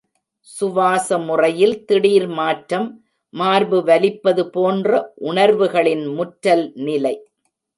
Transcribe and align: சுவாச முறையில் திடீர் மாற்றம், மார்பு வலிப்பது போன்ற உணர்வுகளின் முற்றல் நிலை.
சுவாச 0.49 1.17
முறையில் 1.19 1.75
திடீர் 1.85 2.27
மாற்றம், 2.39 2.87
மார்பு 3.33 3.79
வலிப்பது 3.83 4.45
போன்ற 4.49 4.89
உணர்வுகளின் 5.29 6.05
முற்றல் 6.17 6.65
நிலை. 6.87 7.15